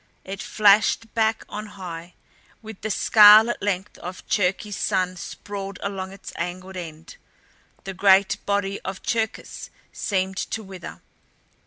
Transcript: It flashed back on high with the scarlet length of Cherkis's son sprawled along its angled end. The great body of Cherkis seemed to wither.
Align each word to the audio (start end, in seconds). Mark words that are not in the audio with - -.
It 0.25 0.41
flashed 0.41 1.13
back 1.13 1.45
on 1.47 1.67
high 1.77 2.15
with 2.63 2.81
the 2.81 2.89
scarlet 2.89 3.61
length 3.61 3.99
of 3.99 4.27
Cherkis's 4.27 4.75
son 4.75 5.15
sprawled 5.15 5.77
along 5.83 6.11
its 6.11 6.33
angled 6.37 6.75
end. 6.75 7.17
The 7.83 7.93
great 7.93 8.37
body 8.47 8.79
of 8.81 9.03
Cherkis 9.03 9.69
seemed 9.93 10.37
to 10.37 10.63
wither. 10.63 11.01